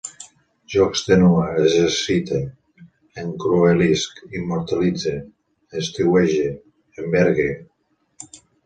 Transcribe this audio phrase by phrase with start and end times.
[0.75, 2.39] Jo extenue, exercite,
[3.25, 5.17] encruelisc, immortalitze,
[5.85, 6.53] estiuege,
[7.07, 7.51] envergue